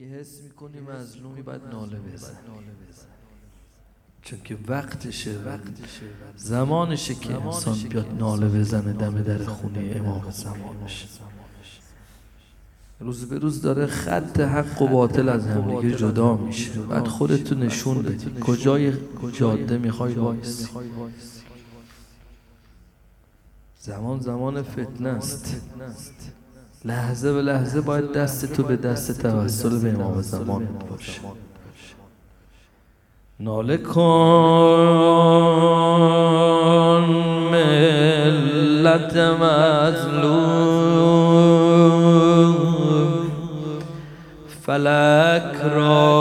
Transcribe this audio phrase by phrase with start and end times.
[0.00, 2.36] اگه حس می‌کنی مظلومی باید ناله بزن
[4.22, 11.08] چون که وقتشه وقتشه زمانشه که انسان بیاد ناله بزنه دم در خونه امام زمانش
[13.00, 16.70] روز به روز داره خط حق و باطل از همدیگه جدا میشه.
[16.70, 18.40] بعد خودتو نشون بدی.
[18.40, 18.92] کجای
[19.32, 20.68] جاده می‌خوای وایسی
[23.80, 25.62] زمان زمان فتنه است.
[26.84, 31.20] لحظه به لحظه باید دست تو به دست توسل به امام زمان باشه.
[33.40, 34.04] ناله کن
[37.52, 40.58] ملت مظلوم.
[44.62, 46.17] فلک را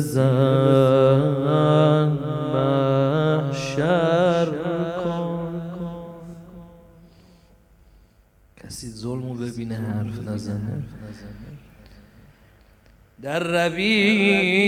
[0.00, 1.22] بزن
[2.54, 4.48] محشر
[5.04, 5.60] کن.
[8.64, 10.82] کسی ظلمو ببینه حرف نزنه.
[13.22, 14.62] در ربیم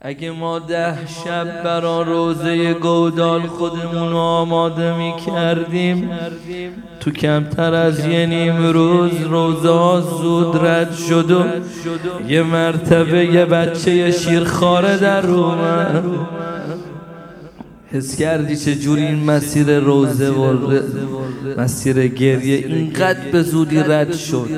[0.07, 6.11] اگه ما ده شب برا روزه گودال خودمون آماده می کردیم
[7.01, 11.45] تو کمتر از یه نیم روز روزا زود رد شد و
[12.29, 16.05] یه مرتبه یه بچه شیرخاره در اومد.
[17.93, 20.73] حس کردی چه جوری این مسیر روزه و
[21.59, 24.49] مسیر گریه اینقدر به زودی رد شد.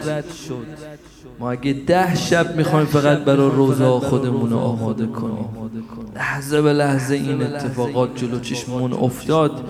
[1.39, 5.70] ما اگه ده شب می‌خوایم فقط برای روزا خودمون رو آماده کنیم.
[6.17, 9.64] لحظه به لحظه این اتفاقات جلو چشمون افتاد.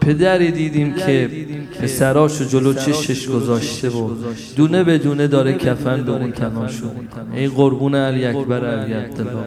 [0.00, 1.30] پدری دیدیم که
[1.82, 4.14] پسراشو جلو چشش گذاشته و
[4.56, 6.32] دونه به دونه داره کفن به اون
[7.34, 9.44] ای قربون علی اکبر علی عبدالله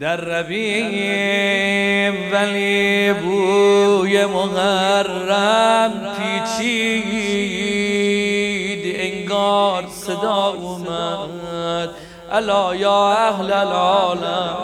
[0.00, 7.25] در ربیم ولی بوی مغرم انگار
[10.20, 11.88] صدا اومد.
[12.32, 14.56] الا یا اهل العالم.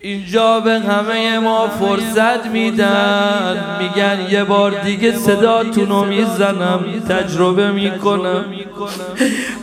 [0.00, 3.78] اینجا به همه ما فرصت میدن.
[3.78, 6.84] میگن یه بار دیگه صداتون رو می‌زنم.
[7.08, 8.44] تجربه می‌کنم.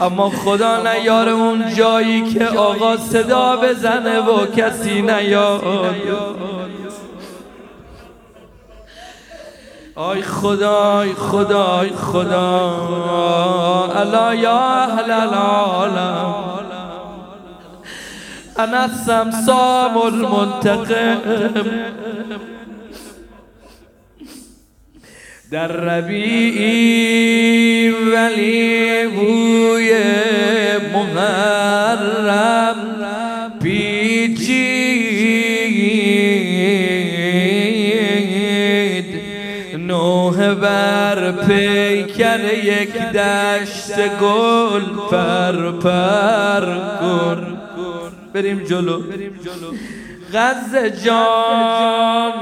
[0.01, 5.63] اما خدا نیاره اون جایی که آقا صدا بزنه و کسی نیاد.
[9.95, 12.59] آی خدای خدای خدا
[13.95, 16.35] الا یا اهل العالم.
[18.57, 21.17] انا السمسام المنتقم.
[25.51, 26.73] در ربیعی
[27.89, 29.93] ولی بوی
[30.93, 32.72] محرم
[41.47, 46.65] پیکر یک دشت گل پر پر
[46.99, 47.57] کن.
[48.33, 49.01] بریم جلو.
[50.33, 52.33] غز جان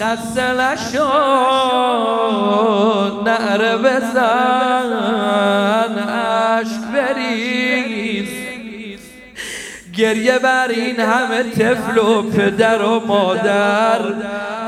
[0.00, 1.02] خسته نشد
[3.26, 4.90] نعره بزن
[6.08, 8.28] عشق بریز.
[9.96, 14.00] گریه بر این همه طفل و پدر و مادر.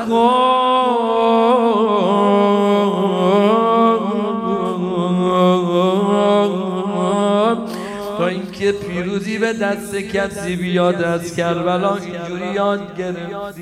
[0.09, 2.36] کن.
[9.47, 13.61] به دست کسی بیاد از کربلا اینجوری یاد گرفت.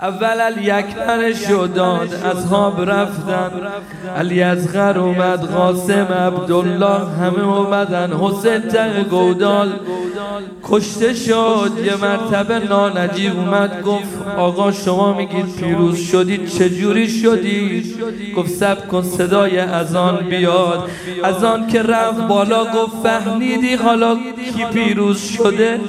[0.00, 3.50] اول علی اکبر شداد اصحاب رفتن.
[4.16, 8.12] علی غر اومد قاسم عبدالله همه اومدن.
[8.12, 9.80] حسین ته گودال.
[10.62, 17.96] کشته شد یه مرتبه نانجیب اومد گفت آقا شما میگید پیروز شدید چجوری شدید
[18.36, 20.90] گفت سب کن صدای ازان بیاد.
[21.24, 24.14] ازان که رفت بالا گفت فهمیدی حالا
[24.56, 25.80] کی پیروز شده؟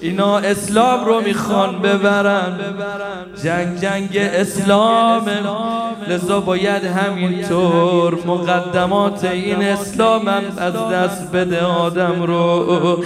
[0.00, 2.58] اینا اسلام رو می‌خوان ببرن.
[3.44, 5.30] جنگ جنگ اسلام.
[6.08, 13.04] لذا باید همینطور مقدمات این اسلام از دست بده آدم رو.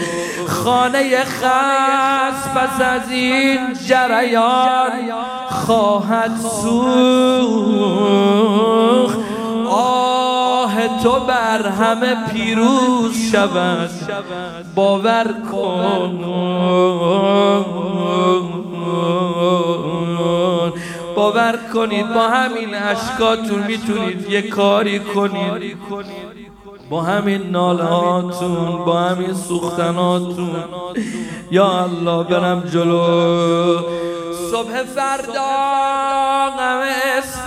[0.48, 4.90] خانه خاص پس از این جریان
[5.50, 6.32] خواهد
[6.62, 8.08] سوخت.
[11.02, 13.90] تو بر همه پیروز شود.
[14.74, 16.24] باور کن.
[21.16, 25.76] باور کنید با همین اشکاتون می‌تونید یه کاری کنید.
[26.90, 30.64] با همین نالهاتون با همین سوختناتون.
[31.50, 33.78] یا الله برم جلو.
[34.50, 35.48] صبح فردا
[36.58, 36.82] غم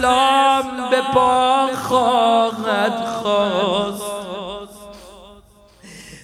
[0.01, 4.03] اسلام به پا خواهد خواست.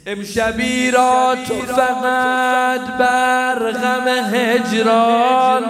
[0.05, 5.63] امشبی را تو فقط بر غم هجران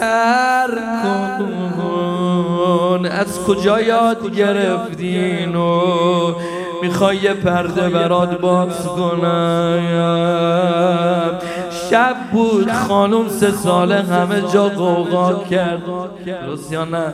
[0.00, 0.70] سر
[1.02, 1.46] کن.
[3.06, 5.80] از کجا یاد گرفتین و
[6.82, 9.76] می‌خوای پرده برات باز کنم؟
[11.90, 15.82] شب بود خانوم سه ساله همه جا قوقا کرد.
[16.26, 17.12] درست یا نه؟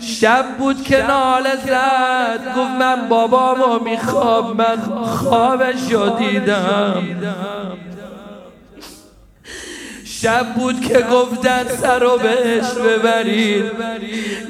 [0.00, 2.54] شب بود که ناله زد.
[2.56, 7.02] گفت من بابامو میخواب من خوابشو دیدم.
[10.04, 13.64] شب بود که گفتن سر رو بهش ببرید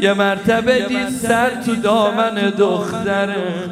[0.01, 3.71] یه مرتبه دید سر تو دامن دختره.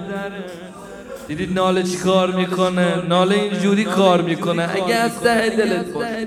[1.30, 4.68] دیدید ناله چی کار می‌کنه؟ ناله اینجوری کار می‌کنه.
[4.74, 6.26] اگه از ته دلت باشه.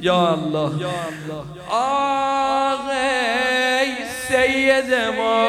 [0.00, 0.70] یا الله.
[1.70, 2.96] آقای
[4.28, 5.48] سید ما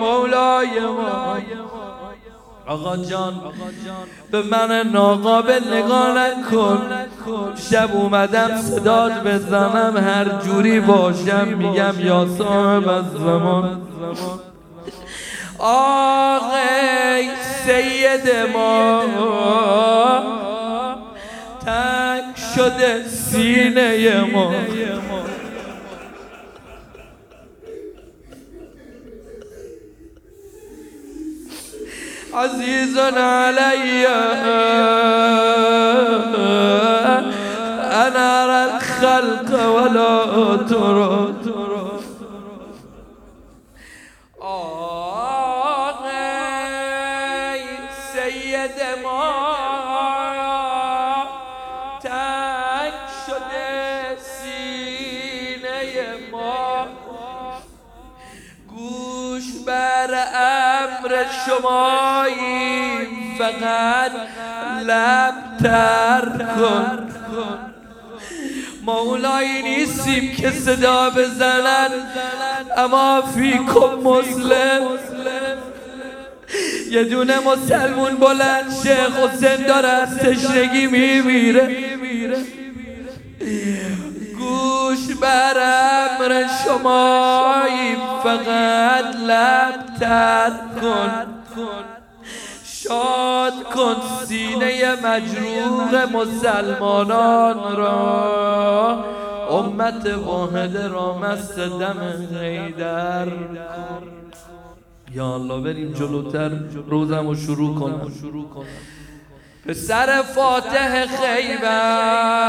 [0.00, 1.36] مولای ما.
[2.66, 3.34] آقا جان
[4.30, 6.78] به من ناقابل نگاه نکن.
[7.70, 13.82] شب اومدم صداد بزنم هر جوری باشم میگم یا صاحب از زمان.
[15.58, 17.28] آقای
[17.66, 19.02] سید ما.
[21.66, 24.52] تک شده سینه ما.
[32.34, 34.06] عزيز علي
[38.06, 41.35] أنا أرى الخلق ولا ترى
[61.46, 63.08] شماییم
[63.38, 64.12] فقط
[64.82, 67.08] لب تر کن.
[68.82, 71.90] مولایی نیستیم که صدا بزنن
[72.76, 74.82] اما فیکم مسلم.
[76.90, 81.76] یه دونه مسلمون بلند شیخ حسین داره از تشنگی میمیره.
[84.38, 90.50] گوش بر امر شمایی فقط لب تر
[90.80, 91.35] کن.
[92.64, 99.04] شاد کن سینه مجروح مسلمانان را.
[99.50, 103.28] امت واحد را مست دم غیدر
[105.14, 106.50] یا الله بریم جلوتر
[106.86, 108.12] روزم رو شروع کنم.
[109.66, 112.46] به سر فاتح خیبر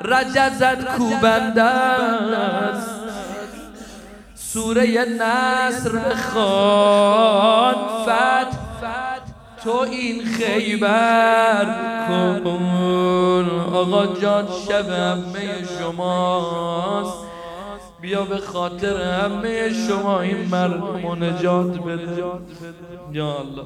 [0.00, 2.97] رجزت کوبنده است.
[4.58, 7.74] سوره نصر بخوان.
[8.06, 8.52] فت
[9.64, 11.64] تو این خیبر
[12.08, 12.46] کن.
[13.74, 17.18] آقا جان شب همه شماست.
[18.00, 22.22] بیا به خاطر همه شما این مردم نجات بده.
[23.12, 23.64] یا الله.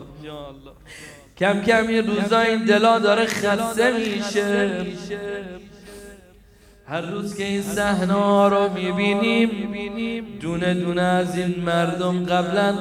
[1.38, 4.86] کم کم این روزا این دلا داره خسته میشه.
[6.86, 12.74] هر روز که این صحنه رو می‌بینیم دونه دونه از این مردم قبلا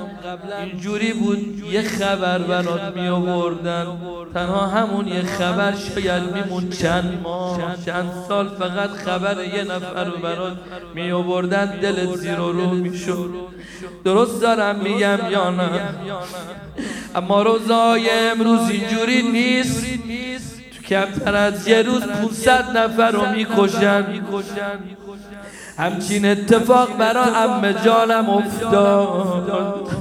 [0.63, 3.09] اینجوری بود یه خبر برات می
[4.33, 10.17] تنها همون یه خبر شاید میمون چند ماه چند سال فقط خبر یه نفر رو
[10.17, 10.57] برات
[10.95, 13.29] می آوردن دل زیر و رو می‌شد.
[14.05, 15.69] درست دارم میگم یا نه؟
[17.15, 20.60] اما روزای امروز اینجوری نیست.
[20.91, 24.05] کمتر از یه روز 500 نفر رو می‌کشن.
[25.77, 29.91] همچین اتفاق برا ام جانم افتاد.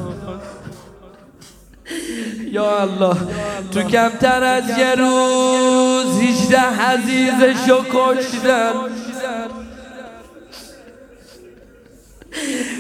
[2.51, 3.17] یا الله
[3.73, 8.73] تو کمتر از یه روز 18 عزیزشو کشتن.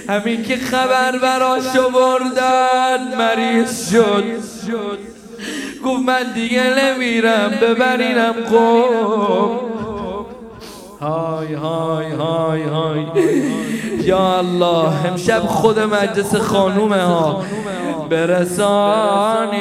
[0.08, 4.24] همین که خبر براشو بردن مریض شد.
[5.84, 9.60] گفت من دیگه نمیرم ببرینم قوم
[11.00, 13.06] های های های های.
[14.04, 17.42] یا الله امشب خود مجلس خانومه ها
[18.10, 19.60] برسانید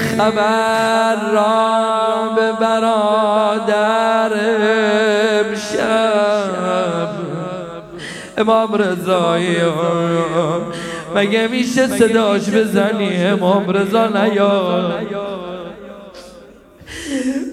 [0.00, 4.30] خبر را به برادر
[5.40, 7.08] امشب.
[8.38, 9.56] امام رضایی.
[11.14, 15.06] مگه میشه صداش بزنی؟ امام رضا نیاد.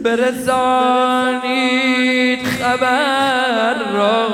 [0.04, 1.54] برسانید
[2.48, 4.28] خبر را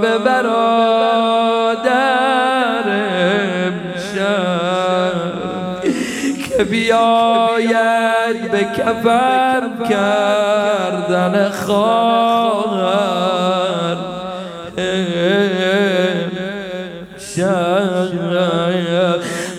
[0.00, 1.20] به برادر
[6.48, 13.00] که بیاید به کفن کردن خواهر.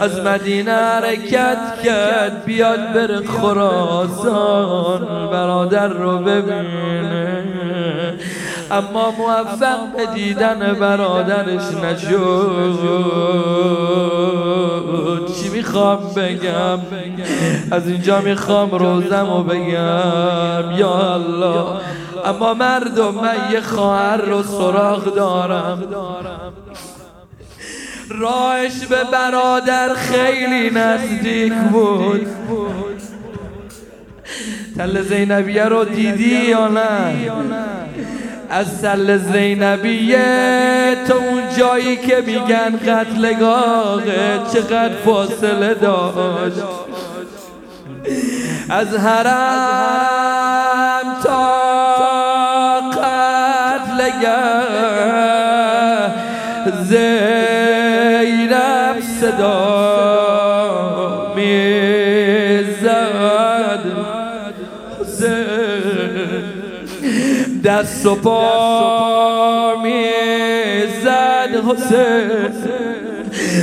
[0.01, 7.43] از مدینه حرکت کرد بیاد بر خراسان برادر رو ببینه.
[8.71, 12.81] اما موفق به دیدن برادرش نشد.
[15.35, 16.79] چی می‌خوام بگم؟
[17.71, 21.65] از اینجا می‌خوام روزم و بگم یا الله.
[22.25, 25.83] اما مردم من یه خواهر رو سراغ دارم.
[28.19, 32.27] راهش به برادر خیلی نزدیک بود.
[34.77, 37.15] تل زینبیه رو دیدی یا نه؟
[38.49, 46.63] از تل زینبیه تا اون جایی که میگن قتلگاهه چقدر فاصله داشت.
[48.69, 50.51] از حرم
[61.35, 62.11] می‌زد.
[67.65, 71.51] دست و پا می‌زد.
[71.67, 72.51] حسین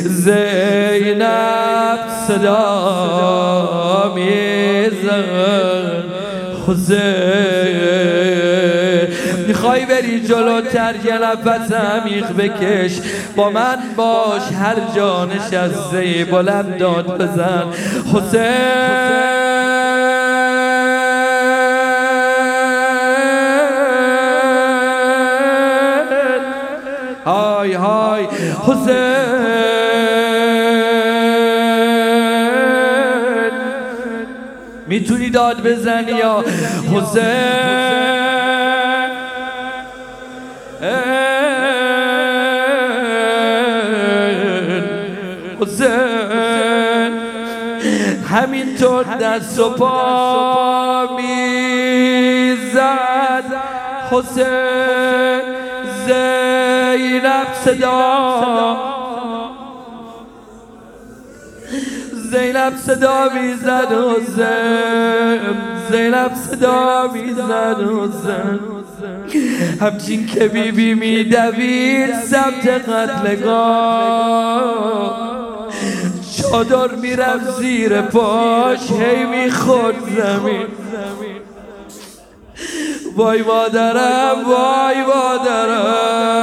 [0.04, 1.98] زینب
[2.28, 6.04] صدا می‌زد.
[6.68, 7.97] حسین
[9.58, 12.98] می‌خوای بری جلوتر یه نفس عمیق بکش.
[13.36, 17.64] با من باش هر جا نشسته بلند داد بزن.
[18.14, 19.28] حسین.
[27.24, 28.26] های های.
[28.66, 29.38] حسین.
[34.86, 36.44] می‌تونی داد بزنی یا
[36.92, 37.87] حسین؟
[48.78, 52.78] همینطور دست و پا می‌زد.
[54.10, 55.42] حسین
[56.06, 58.76] زینب صدا.
[62.12, 65.40] زینب صدا می‌زد حسین.
[65.90, 68.60] زینب صدا می‌زد حسین.
[69.80, 74.38] همچین که بیبی میدوید سمت قتلگاه
[76.50, 78.78] چادر میرم زیر پاش.
[78.90, 80.66] هی می‌خورد زمین.
[83.16, 86.38] وای مادرم وای مادرم.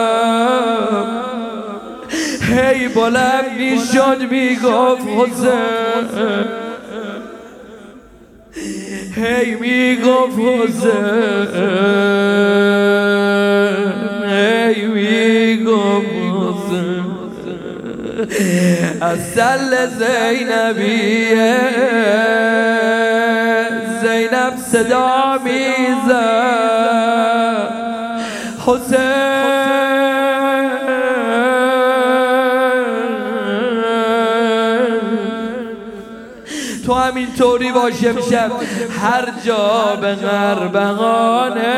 [2.42, 6.46] هی بلند می‌شد می‌گفت حسین
[9.16, 11.48] هی می‌گفت حسین
[14.26, 17.05] هی می‌گفت حسین
[19.02, 21.58] اصل زینبیه.
[24.02, 26.56] زینب صدا می‌زد.
[28.66, 29.36] حسین.
[36.86, 38.52] تو همین طوری باشه امشب
[39.02, 41.76] هر جا به غربغانه.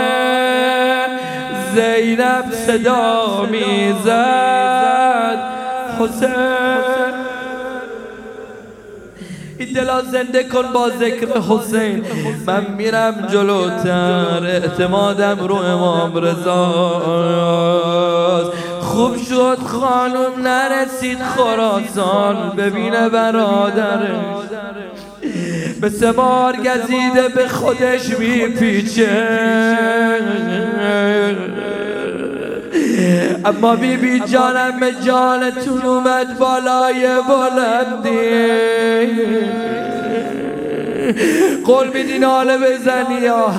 [1.75, 5.57] زینب صدا می‌زد.
[6.00, 7.13] حسین.
[9.60, 12.04] این دلا زنده کن با ذکر حسین.
[12.48, 16.92] من میرم جلوتر اعتمادم رو امام رضا.
[18.82, 24.48] خوب شد خانم نرسید خراسان ببینه برادرش.
[25.82, 29.27] به سبار گزیده به خودش میپیچه.
[33.46, 38.17] اما بی بی جانم جانتون اومد بالای بلندی.
[41.65, 43.53] قول میدین حاله بزنی یا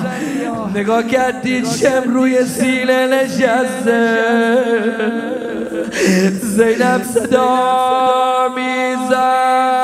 [0.75, 4.17] نگاه کردید شم روی سینه نشسته.
[6.41, 9.78] زینب صدا می‌زد.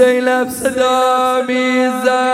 [0.00, 2.30] زینب صدا می‌زد.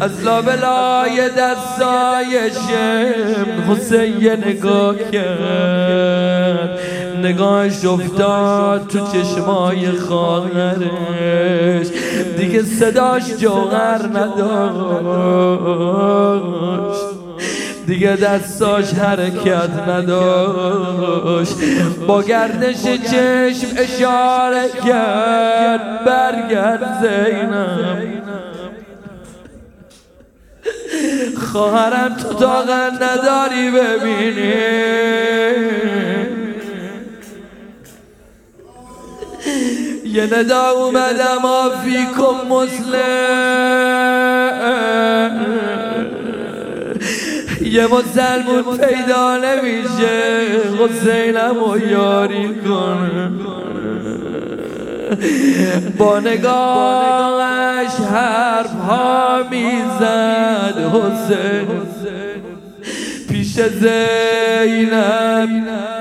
[0.00, 6.78] از لابلای دستای شم حسین نگاه کرد.
[7.22, 11.86] نگاهش افتاد تو چشمای خواهرش
[12.38, 15.20] دیگه صداش جوهر نداشت.
[17.90, 21.54] دیگه دستاش حرکت نداشت.
[22.06, 28.22] با گردش چشم اشاره کرد برگرد زینب.
[31.36, 34.52] خواهرم تو طاقت نداری ببینی.
[40.04, 43.20] یه ندا اومدم آفیکم مسلم.
[47.70, 50.46] یه مسلمون پیدا نمیشه.
[50.78, 53.30] حسینم و یاری کنه.
[55.98, 61.68] با نگاهش حرف ها می‌زد حسین.
[63.28, 65.48] پیش زینب.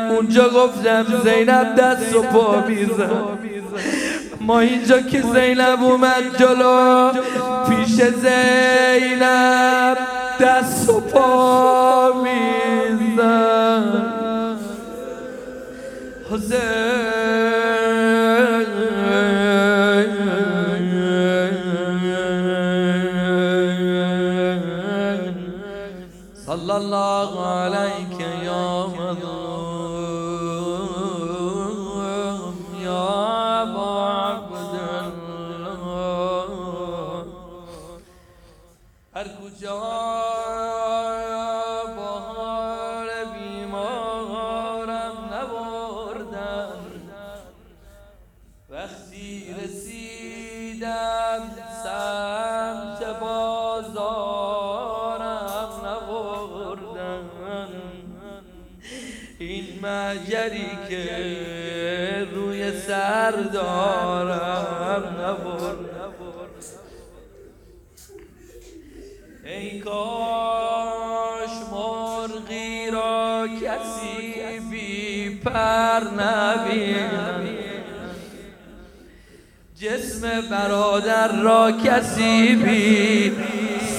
[0.10, 3.12] اونجا گفتم زینب دست و پا می‌زد.
[4.42, 7.12] ما اینجا که زینب اومد جلو.
[7.70, 9.98] پیش زینب.
[10.40, 11.00] دست و
[60.50, 66.14] مجری که روی سر دارم نبردم
[69.46, 77.46] ای کاش مرغی را کسی بی پر نبینم.
[79.80, 83.32] جسم برادر را کسی بی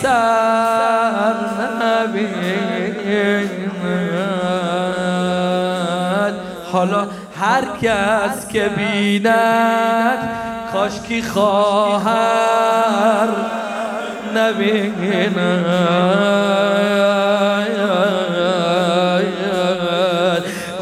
[0.02, 1.34] سر
[1.82, 2.60] نبیند
[6.72, 7.06] حالا
[7.40, 10.18] هر کس که بیند
[10.72, 13.28] کاشکی خواهر
[14.37, 15.37] نبیند.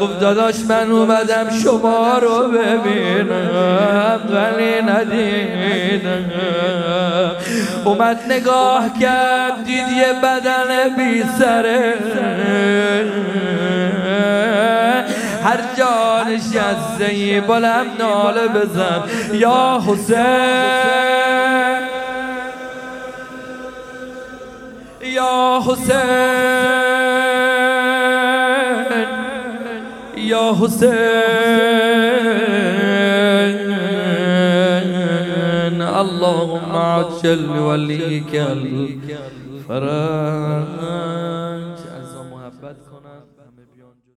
[0.01, 6.31] گفت داداش من اومدم شما رو ببینم ولی ندیدم.
[7.85, 11.93] اومد نگاه کرد دید یه بدن بی سره
[15.43, 19.03] هر جا نشسته بلم ناله بزن.
[19.33, 20.19] یا حسین.
[25.01, 25.99] یا حسین.
[30.17, 30.99] یا حسین.
[35.81, 38.35] اللهم عجل وليك
[39.69, 40.09] الفرج.